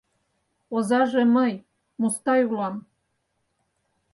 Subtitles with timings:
[0.75, 1.53] —Озаже мый,
[1.99, 2.75] Мустай, улам.